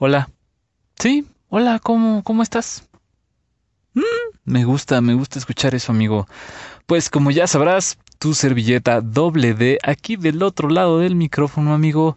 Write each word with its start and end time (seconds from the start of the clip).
Hola. 0.00 0.30
Sí, 0.96 1.26
hola, 1.48 1.80
¿cómo, 1.80 2.22
cómo 2.22 2.44
estás? 2.44 2.88
Mm, 3.94 4.02
me 4.44 4.64
gusta, 4.64 5.00
me 5.00 5.14
gusta 5.14 5.40
escuchar 5.40 5.74
eso, 5.74 5.90
amigo. 5.90 6.28
Pues 6.86 7.10
como 7.10 7.32
ya 7.32 7.48
sabrás, 7.48 7.98
tu 8.20 8.32
servilleta 8.32 9.00
doble 9.00 9.54
D 9.54 9.80
aquí 9.82 10.14
del 10.14 10.44
otro 10.44 10.68
lado 10.68 11.00
del 11.00 11.16
micrófono, 11.16 11.74
amigo, 11.74 12.16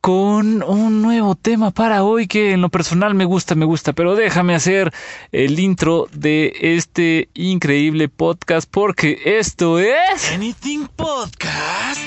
con 0.00 0.64
un 0.64 1.00
nuevo 1.00 1.36
tema 1.36 1.70
para 1.70 2.02
hoy 2.02 2.26
que 2.26 2.50
en 2.50 2.60
lo 2.60 2.70
personal 2.70 3.14
me 3.14 3.24
gusta, 3.24 3.54
me 3.54 3.66
gusta, 3.66 3.92
pero 3.92 4.16
déjame 4.16 4.56
hacer 4.56 4.92
el 5.30 5.60
intro 5.60 6.08
de 6.10 6.54
este 6.60 7.28
increíble 7.34 8.08
podcast 8.08 8.68
porque 8.68 9.20
esto 9.24 9.78
es... 9.78 10.32
Anything 10.32 10.88
Podcast. 10.96 12.00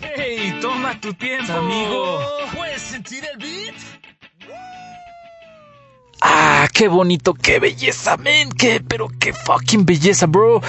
¡Hey! 0.00 0.58
Toma 0.60 1.00
tu 1.00 1.14
tiempo, 1.14 1.52
Amigo, 1.52 2.18
¿puedes 2.52 2.82
sentir 2.82 3.24
el 3.32 3.38
beat? 3.38 3.99
Qué 6.80 6.88
bonito, 6.88 7.34
qué 7.34 7.58
belleza, 7.58 8.16
men, 8.16 8.48
qué, 8.48 8.80
pero 8.80 9.10
qué 9.18 9.34
fucking 9.34 9.84
belleza, 9.84 10.24
bro. 10.24 10.62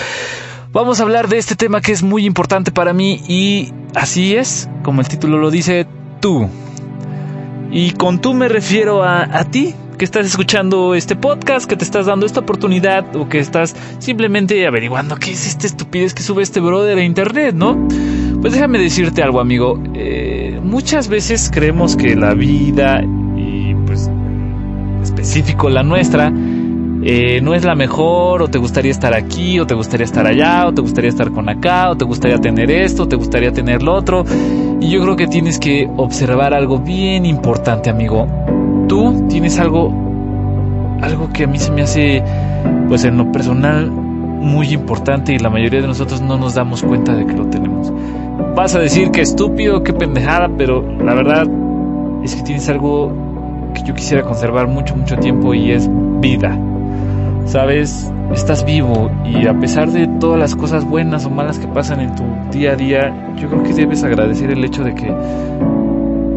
Vamos 0.74 1.00
a 1.00 1.04
hablar 1.04 1.30
de 1.30 1.38
este 1.38 1.56
tema 1.56 1.80
que 1.80 1.94
es 1.94 2.04
muy 2.04 2.26
importante 2.26 2.70
para 2.70 2.92
mí 2.92 3.24
y 3.30 3.72
así 3.96 4.36
es, 4.36 4.68
como 4.84 5.00
el 5.00 5.08
título 5.08 5.38
lo 5.38 5.50
dice, 5.50 5.88
tú. 6.20 6.50
Y 7.72 7.92
con 7.92 8.20
tú 8.20 8.34
me 8.34 8.50
refiero 8.50 9.04
a, 9.04 9.22
a 9.22 9.46
ti, 9.46 9.74
que 9.98 10.04
estás 10.04 10.26
escuchando 10.26 10.96
este 10.96 11.16
podcast, 11.16 11.66
que 11.66 11.78
te 11.78 11.86
estás 11.86 12.08
dando 12.08 12.26
esta 12.26 12.42
oportunidad 12.42 13.16
o 13.16 13.30
que 13.30 13.40
estás 13.40 13.74
simplemente 14.00 14.68
averiguando 14.68 15.16
qué 15.16 15.32
es 15.32 15.48
esta 15.48 15.66
estupidez 15.66 16.14
que 16.14 16.24
sube 16.24 16.44
este 16.44 16.60
brother 16.60 16.98
a 16.98 17.06
internet, 17.06 17.56
¿no? 17.56 17.88
Pues 18.42 18.52
déjame 18.52 18.80
decirte 18.80 19.24
algo, 19.24 19.40
amigo. 19.40 19.82
Eh, 19.94 20.60
muchas 20.62 21.08
veces 21.08 21.50
creemos 21.54 21.96
que 21.96 22.18
la 22.18 22.34
vida 22.34 23.02
específico 25.22 25.70
la 25.70 25.84
nuestra 25.84 26.34
eh, 27.04 27.42
no 27.42 27.54
es 27.54 27.64
la 27.64 27.76
mejor 27.76 28.42
o 28.42 28.48
te 28.48 28.58
gustaría 28.58 28.92
estar 28.92 29.14
aquí 29.14 29.60
o 29.60 29.66
te 29.66 29.74
gustaría 29.76 30.06
estar 30.06 30.26
allá 30.26 30.68
o 30.68 30.74
te 30.74 30.82
gustaría 30.82 31.10
estar 31.10 31.32
con 31.32 31.48
acá 31.48 31.92
o 31.92 31.98
te 31.98 32.06
gustaría 32.06 32.40
tener 32.40 32.70
esto 32.70 33.04
o 33.04 33.08
te 33.08 33.16
gustaría 33.16 33.52
tener 33.52 33.82
lo 33.82 33.94
otro. 33.96 34.24
Y 34.80 34.90
yo 34.90 35.02
creo 35.02 35.16
que 35.16 35.28
tienes 35.28 35.58
que 35.58 35.90
observar 35.98 36.54
algo 36.54 36.80
bien 36.80 37.26
importante 37.26 37.90
amigo. 37.90 38.28
Tú 38.88 39.26
tienes 39.30 39.60
algo 39.60 39.92
algo 41.02 41.30
que 41.34 41.46
a 41.46 41.48
mí 41.48 41.58
se 41.58 41.72
me 41.72 41.82
hace 41.82 42.24
pues 42.88 43.04
en 43.04 43.18
lo 43.18 43.32
personal 43.32 43.90
muy 43.90 44.68
importante 44.70 45.34
y 45.34 45.40
la 45.40 45.50
mayoría 45.50 45.82
de 45.82 45.88
nosotros 45.88 46.22
no 46.22 46.38
nos 46.38 46.54
damos 46.54 46.84
cuenta 46.84 47.16
de 47.16 47.26
que 47.26 47.34
lo 47.34 47.48
tenemos. 47.48 47.92
Vas 48.56 48.76
a 48.76 48.80
decir 48.80 49.10
que 49.10 49.22
estúpido 49.22 49.82
que 49.82 49.94
pendejada 49.94 50.50
pero 50.56 50.84
la 51.04 51.16
verdad 51.16 51.48
es 52.24 52.36
que 52.36 52.44
tienes 52.44 52.70
algo 52.70 53.31
que 53.74 53.84
yo 53.84 53.94
quisiera 53.94 54.24
conservar 54.24 54.68
mucho 54.68 54.96
mucho 54.96 55.18
tiempo 55.18 55.54
y 55.54 55.72
es 55.72 55.90
vida 56.20 56.58
sabes, 57.52 58.10
estás 58.34 58.64
vivo 58.64 59.12
y 59.26 59.46
a 59.46 59.60
pesar 59.60 59.92
de 59.92 60.08
todas 60.08 60.40
las 60.40 60.56
cosas 60.56 60.86
buenas 60.86 61.26
o 61.26 61.30
malas 61.30 61.60
que 61.60 61.68
pasan 61.68 62.00
en 62.00 62.16
tu 62.16 62.24
día 62.50 62.72
a 62.72 62.76
día, 62.76 63.34
yo 63.36 63.50
creo 63.50 63.64
que 63.64 63.74
debes 63.74 64.04
agradecer 64.04 64.52
el 64.52 64.64
hecho 64.64 64.84
de 64.84 64.96
que 64.96 65.14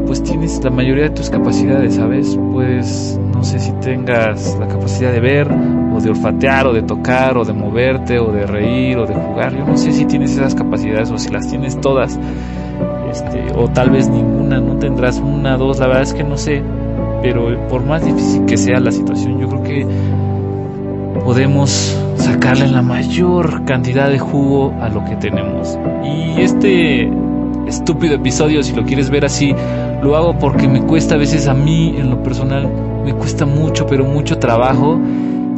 pues 0.06 0.22
tienes 0.22 0.62
la 0.62 0.70
mayoría 0.70 1.04
de 1.04 1.10
tus 1.10 1.30
capacidades, 1.30 1.94
¿sabes? 1.94 2.38
Pues 2.52 3.18
no 3.32 3.42
sé 3.44 3.58
si 3.58 3.72
tengas 3.74 4.56
la 4.58 4.66
capacidad 4.66 5.12
de 5.12 5.20
ver 5.20 5.48
o 5.50 6.00
de 6.00 6.10
olfatear 6.10 6.66
o 6.66 6.72
de 6.72 6.82
tocar 6.82 7.36
o 7.36 7.44
de 7.44 7.52
moverte 7.52 8.18
o 8.18 8.32
de 8.32 8.46
reír 8.46 8.98
o 8.98 9.06
de 9.06 9.14
jugar, 9.14 9.56
yo 9.56 9.64
no 9.64 9.76
sé 9.76 9.92
si 9.92 10.04
tienes 10.04 10.32
esas 10.32 10.54
capacidades 10.54 11.10
o 11.10 11.18
si 11.18 11.30
las 11.30 11.48
tienes 11.48 11.80
todas. 11.80 12.18
Este, 13.10 13.44
o 13.54 13.68
tal 13.68 13.90
vez 13.90 14.08
ninguna, 14.08 14.60
no 14.60 14.76
tendrás 14.78 15.18
una, 15.18 15.56
dos, 15.56 15.78
la 15.78 15.86
verdad 15.86 16.02
es 16.02 16.14
que 16.14 16.24
no 16.24 16.36
sé, 16.36 16.64
pero 17.24 17.56
por 17.68 17.82
más 17.82 18.04
difícil 18.04 18.44
que 18.44 18.58
sea 18.58 18.78
la 18.80 18.92
situación, 18.92 19.40
yo 19.40 19.48
creo 19.48 19.62
que 19.62 19.86
podemos 21.24 21.98
sacarle 22.16 22.68
la 22.68 22.82
mayor 22.82 23.64
cantidad 23.64 24.10
de 24.10 24.18
jugo 24.18 24.74
a 24.78 24.90
lo 24.90 25.02
que 25.06 25.16
tenemos. 25.16 25.78
Y 26.04 26.42
este 26.42 27.10
estúpido 27.66 28.16
episodio, 28.16 28.62
si 28.62 28.74
lo 28.74 28.84
quieres 28.84 29.08
ver 29.08 29.24
así, 29.24 29.54
lo 30.02 30.16
hago 30.16 30.38
porque 30.38 30.68
me 30.68 30.82
cuesta 30.82 31.14
a 31.14 31.18
veces 31.18 31.48
a 31.48 31.54
mí, 31.54 31.94
en 31.96 32.10
lo 32.10 32.22
personal, 32.22 32.68
me 33.02 33.14
cuesta 33.14 33.46
mucho, 33.46 33.86
pero 33.86 34.04
mucho 34.04 34.38
trabajo. 34.38 35.00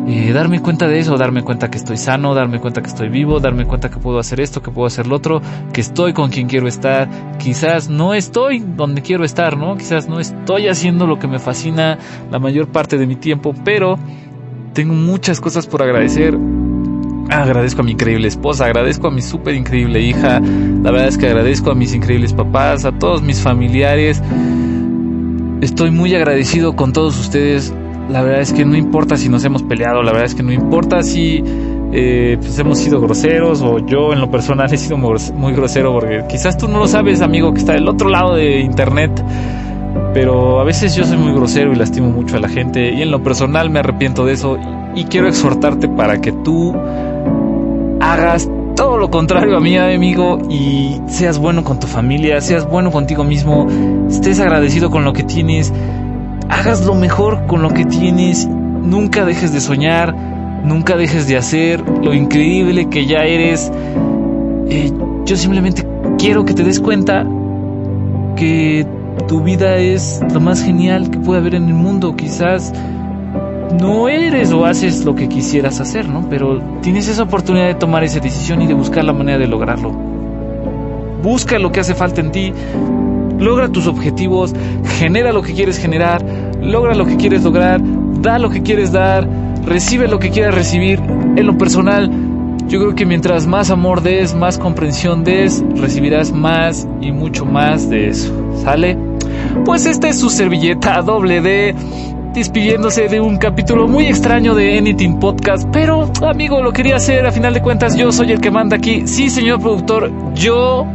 Eh, 0.08 0.32
darme 0.32 0.60
cuenta 0.60 0.86
de 0.86 1.00
eso, 1.00 1.16
darme 1.16 1.42
cuenta 1.42 1.68
que 1.68 1.78
estoy 1.78 1.96
sano, 1.96 2.32
darme 2.32 2.60
cuenta 2.60 2.80
que 2.80 2.86
estoy 2.86 3.08
vivo, 3.08 3.40
darme 3.40 3.64
cuenta 3.66 3.90
que 3.90 3.98
puedo 3.98 4.20
hacer 4.20 4.40
esto, 4.40 4.62
que 4.62 4.70
puedo 4.70 4.86
hacer 4.86 5.08
lo 5.08 5.16
otro, 5.16 5.42
que 5.72 5.80
estoy 5.80 6.12
con 6.12 6.30
quien 6.30 6.46
quiero 6.46 6.68
estar, 6.68 7.08
quizás 7.38 7.88
no 7.88 8.14
estoy 8.14 8.60
donde 8.60 9.02
quiero 9.02 9.24
estar, 9.24 9.56
¿no? 9.56 9.76
Quizás 9.76 10.08
no 10.08 10.20
estoy 10.20 10.68
haciendo 10.68 11.08
lo 11.08 11.18
que 11.18 11.26
me 11.26 11.40
fascina 11.40 11.98
la 12.30 12.38
mayor 12.38 12.68
parte 12.68 12.98
de 12.98 13.06
mi 13.08 13.16
tiempo, 13.16 13.52
pero 13.64 13.98
tengo 14.74 14.94
muchas 14.94 15.40
cosas 15.40 15.66
por 15.66 15.82
agradecer. 15.82 16.38
Agradezco 17.28 17.80
a 17.80 17.84
mi 17.84 17.92
increíble 17.92 18.28
esposa, 18.28 18.66
agradezco 18.66 19.08
a 19.08 19.10
mi 19.10 19.22
súper 19.22 19.56
increíble 19.56 20.00
hija, 20.00 20.38
la 20.38 20.92
verdad 20.92 21.08
es 21.08 21.18
que 21.18 21.26
agradezco 21.26 21.72
a 21.72 21.74
mis 21.74 21.92
increíbles 21.92 22.32
papás, 22.32 22.84
a 22.84 22.92
todos 22.92 23.22
mis 23.22 23.40
familiares. 23.40 24.22
Estoy 25.62 25.90
muy 25.90 26.14
agradecido 26.14 26.76
con 26.76 26.92
todos 26.92 27.18
ustedes. 27.18 27.74
La 28.08 28.22
verdad 28.22 28.40
es 28.40 28.52
que 28.52 28.64
no 28.64 28.76
importa 28.76 29.16
si 29.16 29.28
nos 29.28 29.44
hemos 29.44 29.62
peleado, 29.62 30.02
la 30.02 30.12
verdad 30.12 30.26
es 30.26 30.34
que 30.34 30.42
no 30.42 30.52
importa 30.52 31.02
si 31.02 31.42
eh, 31.92 32.36
pues 32.40 32.58
hemos 32.58 32.78
sido 32.78 33.00
groseros 33.00 33.62
o 33.62 33.78
yo 33.78 34.12
en 34.12 34.20
lo 34.20 34.30
personal 34.30 34.72
he 34.72 34.76
sido 34.76 34.96
muy 34.96 35.52
grosero 35.52 35.92
porque 35.92 36.24
quizás 36.28 36.56
tú 36.56 36.68
no 36.68 36.78
lo 36.78 36.88
sabes, 36.88 37.20
amigo, 37.20 37.52
que 37.52 37.60
está 37.60 37.72
del 37.72 37.88
otro 37.88 38.08
lado 38.08 38.34
de 38.34 38.60
internet 38.60 39.10
pero 40.16 40.60
a 40.60 40.64
veces 40.64 40.94
yo 40.94 41.04
soy 41.04 41.18
muy 41.18 41.32
grosero 41.32 41.72
y 41.72 41.76
lastimo 41.76 42.08
mucho 42.08 42.36
a 42.36 42.40
la 42.40 42.48
gente 42.48 42.90
y 42.92 43.02
en 43.02 43.10
lo 43.10 43.22
personal 43.22 43.70
me 43.70 43.80
arrepiento 43.80 44.24
de 44.24 44.32
eso 44.32 44.58
y 44.94 45.04
quiero 45.04 45.28
exhortarte 45.28 45.88
para 45.88 46.20
que 46.20 46.32
tú 46.32 46.74
hagas 48.00 48.48
todo 48.76 48.98
lo 48.98 49.10
contrario 49.10 49.56
a 49.56 49.60
mí, 49.60 49.76
amigo, 49.76 50.38
y 50.50 51.00
seas 51.08 51.38
bueno 51.38 51.64
con 51.64 51.80
tu 51.80 51.86
familia, 51.86 52.40
seas 52.40 52.66
bueno 52.68 52.90
contigo 52.90 53.24
mismo, 53.24 53.66
estés 54.08 54.40
agradecido 54.40 54.90
con 54.90 55.04
lo 55.04 55.12
que 55.12 55.22
tienes, 55.22 55.72
hagas 56.48 56.84
lo 56.84 56.94
mejor 56.94 57.46
con 57.46 57.62
lo 57.62 57.70
que 57.70 57.84
tienes, 57.84 58.46
nunca 58.46 59.24
dejes 59.24 59.52
de 59.52 59.60
soñar, 59.60 60.14
nunca 60.64 60.96
dejes 60.96 61.28
de 61.28 61.36
hacer 61.36 61.80
lo 62.02 62.14
increíble 62.14 62.88
que 62.88 63.06
ya 63.06 63.24
eres. 63.24 63.70
Eh, 64.68 64.92
yo 65.24 65.36
simplemente 65.36 65.86
quiero 66.18 66.44
que 66.44 66.54
te 66.54 66.64
des 66.64 66.80
cuenta 66.80 67.26
que 68.36 68.86
tu 69.28 69.42
vida 69.42 69.76
es 69.76 70.20
lo 70.32 70.40
más 70.40 70.62
genial 70.62 71.10
que 71.10 71.18
puede 71.18 71.40
haber 71.40 71.54
en 71.54 71.68
el 71.68 71.74
mundo. 71.74 72.14
Quizás 72.16 72.72
no 73.80 74.08
eres 74.08 74.52
o 74.52 74.64
haces 74.64 75.04
lo 75.04 75.14
que 75.14 75.28
quisieras 75.28 75.80
hacer, 75.80 76.08
¿no? 76.08 76.28
Pero 76.28 76.60
tienes 76.82 77.08
esa 77.08 77.24
oportunidad 77.24 77.66
de 77.66 77.74
tomar 77.74 78.04
esa 78.04 78.20
decisión 78.20 78.62
y 78.62 78.66
de 78.66 78.74
buscar 78.74 79.04
la 79.04 79.12
manera 79.12 79.38
de 79.38 79.46
lograrlo. 79.46 79.92
Busca 81.22 81.58
lo 81.58 81.72
que 81.72 81.80
hace 81.80 81.94
falta 81.94 82.20
en 82.20 82.30
ti, 82.30 82.52
logra 83.38 83.68
tus 83.68 83.86
objetivos, 83.86 84.54
genera 84.98 85.32
lo 85.32 85.42
que 85.42 85.54
quieres 85.54 85.78
generar, 85.78 86.24
logra 86.62 86.94
lo 86.94 87.06
que 87.06 87.16
quieres 87.16 87.44
lograr, 87.44 87.80
da 88.20 88.38
lo 88.38 88.50
que 88.50 88.62
quieres 88.62 88.92
dar, 88.92 89.28
recibe 89.64 90.08
lo 90.08 90.18
que 90.18 90.30
quieras 90.30 90.54
recibir. 90.54 91.00
En 91.36 91.46
lo 91.46 91.56
personal, 91.58 92.10
yo 92.68 92.80
creo 92.80 92.94
que 92.94 93.06
mientras 93.06 93.46
más 93.46 93.70
amor 93.70 94.02
des, 94.02 94.34
más 94.34 94.58
comprensión 94.58 95.24
des, 95.24 95.64
recibirás 95.76 96.32
más 96.32 96.86
y 97.00 97.12
mucho 97.12 97.44
más 97.44 97.88
de 97.88 98.08
eso. 98.08 98.32
¿Sale? 98.62 98.96
Pues 99.64 99.86
esta 99.86 100.08
es 100.08 100.18
su 100.18 100.30
servilleta 100.30 101.02
doble 101.02 101.40
D 101.40 101.74
despidiéndose 102.34 103.08
de 103.08 103.18
un 103.18 103.38
capítulo 103.38 103.88
muy 103.88 104.06
extraño 104.06 104.54
de 104.54 104.76
Anything 104.76 105.18
Podcast, 105.18 105.66
pero 105.72 106.10
amigo, 106.22 106.60
lo 106.60 106.70
quería 106.70 106.96
hacer, 106.96 107.24
a 107.24 107.32
final 107.32 107.54
de 107.54 107.62
cuentas 107.62 107.96
yo 107.96 108.12
soy 108.12 108.32
el 108.32 108.42
que 108.42 108.50
manda 108.50 108.76
aquí. 108.76 109.06
Sí, 109.06 109.30
señor 109.30 109.60
productor, 109.60 110.12
yo 110.34 110.86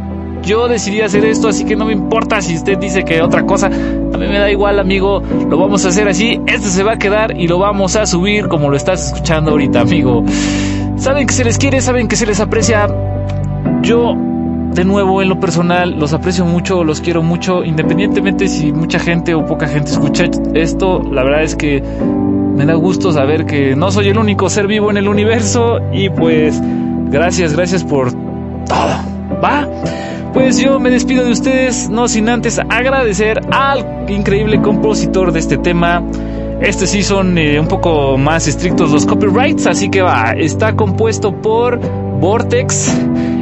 yo 0.42 0.68
decidí 0.68 1.00
hacer 1.00 1.24
esto, 1.24 1.48
así 1.48 1.64
que 1.64 1.76
no 1.76 1.84
me 1.84 1.92
importa 1.92 2.40
si 2.42 2.56
usted 2.56 2.78
dice 2.78 3.04
que 3.04 3.22
otra 3.22 3.44
cosa. 3.44 3.66
A 3.66 3.70
mí 3.70 4.26
me 4.26 4.38
da 4.38 4.50
igual, 4.50 4.78
amigo. 4.78 5.22
Lo 5.48 5.58
vamos 5.58 5.84
a 5.84 5.88
hacer 5.88 6.08
así. 6.08 6.40
Este 6.46 6.68
se 6.68 6.82
va 6.82 6.92
a 6.92 6.98
quedar 6.98 7.36
y 7.36 7.48
lo 7.48 7.58
vamos 7.58 7.96
a 7.96 8.06
subir 8.06 8.48
como 8.48 8.68
lo 8.68 8.76
estás 8.76 9.06
escuchando 9.06 9.52
ahorita, 9.52 9.80
amigo. 9.80 10.24
Saben 10.96 11.26
que 11.26 11.34
se 11.34 11.44
les 11.44 11.58
quiere, 11.58 11.80
saben 11.80 12.08
que 12.08 12.16
se 12.16 12.26
les 12.26 12.40
aprecia. 12.40 12.88
Yo 13.82 14.14
de 14.74 14.84
nuevo, 14.84 15.20
en 15.20 15.28
lo 15.28 15.38
personal, 15.38 15.98
los 15.98 16.14
aprecio 16.14 16.44
mucho, 16.44 16.82
los 16.82 17.00
quiero 17.00 17.22
mucho, 17.22 17.62
independientemente 17.62 18.48
si 18.48 18.72
mucha 18.72 18.98
gente 18.98 19.34
o 19.34 19.44
poca 19.44 19.68
gente 19.68 19.90
escucha 19.90 20.24
esto, 20.54 21.02
la 21.10 21.22
verdad 21.22 21.42
es 21.42 21.56
que 21.56 21.82
me 22.56 22.64
da 22.64 22.74
gusto 22.74 23.12
saber 23.12 23.44
que 23.44 23.76
no 23.76 23.90
soy 23.90 24.08
el 24.08 24.18
único 24.18 24.48
ser 24.48 24.66
vivo 24.66 24.90
en 24.90 24.96
el 24.96 25.08
universo 25.08 25.78
y 25.92 26.08
pues 26.08 26.60
gracias, 27.10 27.54
gracias 27.54 27.84
por 27.84 28.12
todo, 28.12 28.96
¿va? 29.44 29.68
Pues 30.32 30.58
yo 30.58 30.80
me 30.80 30.90
despido 30.90 31.24
de 31.24 31.32
ustedes, 31.32 31.90
no 31.90 32.08
sin 32.08 32.30
antes 32.30 32.58
agradecer 32.58 33.38
al 33.52 34.06
increíble 34.08 34.62
compositor 34.62 35.30
de 35.30 35.40
este 35.40 35.58
tema. 35.58 36.02
Este 36.60 36.86
sí 36.86 37.02
son 37.02 37.36
eh, 37.36 37.60
un 37.60 37.68
poco 37.68 38.16
más 38.16 38.48
estrictos 38.48 38.92
los 38.92 39.04
copyrights, 39.04 39.66
así 39.66 39.90
que 39.90 40.00
va, 40.00 40.32
está 40.32 40.74
compuesto 40.74 41.32
por 41.32 41.78
Vortex, 42.20 42.96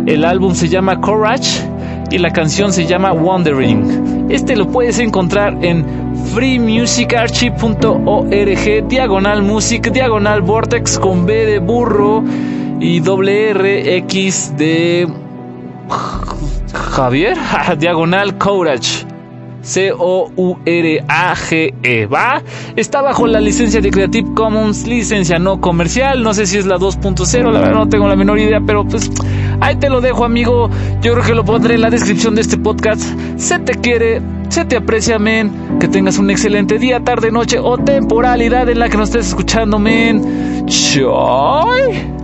el 0.06 0.24
álbum 0.24 0.54
se 0.54 0.68
llama 0.68 1.00
Courage 1.00 1.62
y 2.10 2.18
la 2.18 2.32
canción 2.32 2.72
se 2.72 2.86
llama 2.86 3.12
Wandering. 3.12 4.26
Este 4.30 4.56
lo 4.56 4.66
puedes 4.66 4.98
encontrar 4.98 5.64
en 5.64 5.84
freemusicarchive.org, 6.34 8.88
diagonal 8.88 9.42
music, 9.42 9.92
diagonal 9.92 10.42
vortex 10.42 10.98
con 10.98 11.24
B 11.26 11.46
de 11.46 11.60
burro 11.60 12.24
y 12.80 12.98
doble 13.00 13.50
R 13.50 13.96
X 13.96 14.54
de 14.56 15.06
Javier, 17.00 17.36
diagonal 17.78 18.36
courage. 18.36 19.06
C-O-U-R-A-G-E, 19.62 20.66
¿va? 22.06 22.42
Está 22.76 23.00
bajo 23.00 23.26
la 23.26 23.40
licencia 23.40 23.80
de 23.80 23.90
Creative 23.90 24.34
Commons, 24.34 24.86
licencia 24.86 25.38
no 25.38 25.62
comercial, 25.62 26.22
no 26.22 26.34
sé 26.34 26.44
si 26.44 26.58
es 26.58 26.66
la 26.66 26.76
2.0, 26.76 27.52
la 27.52 27.60
verdad 27.60 27.74
no 27.74 27.88
tengo 27.88 28.06
la 28.06 28.16
menor 28.16 28.38
idea, 28.38 28.60
pero 28.66 28.86
pues 28.86 29.10
ahí 29.60 29.76
te 29.76 29.88
lo 29.88 30.02
dejo 30.02 30.26
amigo, 30.26 30.68
yo 31.00 31.12
creo 31.14 31.24
que 31.24 31.34
lo 31.34 31.44
pondré 31.44 31.76
en 31.76 31.80
la 31.80 31.88
descripción 31.90 32.34
de 32.34 32.42
este 32.42 32.58
podcast, 32.58 33.02
se 33.36 33.58
te 33.58 33.74
quiere, 33.74 34.20
se 34.50 34.66
te 34.66 34.76
aprecia, 34.76 35.18
men, 35.18 35.78
que 35.78 35.88
tengas 35.88 36.18
un 36.18 36.28
excelente 36.30 36.78
día, 36.78 37.00
tarde, 37.00 37.30
noche 37.30 37.58
o 37.58 37.78
temporalidad 37.78 38.68
en 38.68 38.78
la 38.78 38.90
que 38.90 38.98
nos 38.98 39.08
estés 39.08 39.28
escuchando, 39.28 39.78
men. 39.78 40.66
Choy. 40.66 42.20